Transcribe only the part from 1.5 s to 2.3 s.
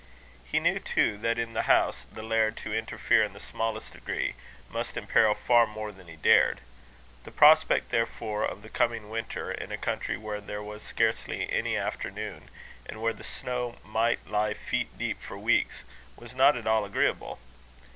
the house, the